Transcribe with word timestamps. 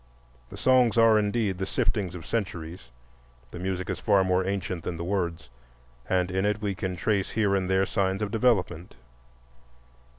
The 0.49 0.57
songs 0.57 0.97
are 0.97 1.19
indeed 1.19 1.59
the 1.59 1.65
siftings 1.67 2.15
of 2.15 2.25
centuries; 2.25 2.89
the 3.51 3.59
music 3.59 3.87
is 3.87 3.99
far 3.99 4.23
more 4.23 4.43
ancient 4.43 4.83
than 4.83 4.97
the 4.97 5.03
words, 5.03 5.47
and 6.09 6.31
in 6.31 6.43
it 6.43 6.59
we 6.59 6.73
can 6.73 6.95
trace 6.95 7.29
here 7.29 7.55
and 7.55 7.69
there 7.69 7.85
signs 7.85 8.23
of 8.23 8.31
development. 8.31 8.95